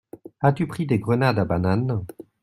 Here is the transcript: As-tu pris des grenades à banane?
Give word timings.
As-tu 0.41 0.65
pris 0.65 0.87
des 0.87 0.97
grenades 0.97 1.37
à 1.37 1.45
banane? 1.45 2.03